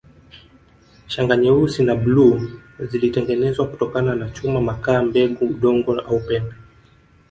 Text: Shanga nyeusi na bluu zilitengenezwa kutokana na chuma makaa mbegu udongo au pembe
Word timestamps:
Shanga 1.07 1.37
nyeusi 1.37 1.83
na 1.83 1.95
bluu 1.95 2.41
zilitengenezwa 2.79 3.67
kutokana 3.67 4.15
na 4.15 4.29
chuma 4.29 4.61
makaa 4.61 5.03
mbegu 5.03 5.45
udongo 5.45 5.99
au 5.99 6.19
pembe 6.19 6.55